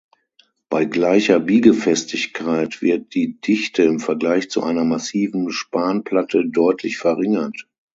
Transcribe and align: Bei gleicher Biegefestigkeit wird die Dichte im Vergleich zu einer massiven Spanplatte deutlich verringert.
Bei 0.69 0.85
gleicher 0.85 1.39
Biegefestigkeit 1.39 2.81
wird 2.81 3.13
die 3.13 3.39
Dichte 3.39 3.83
im 3.83 3.99
Vergleich 3.99 4.49
zu 4.49 4.63
einer 4.63 4.83
massiven 4.83 5.51
Spanplatte 5.51 6.43
deutlich 6.49 6.97
verringert. 6.97 7.67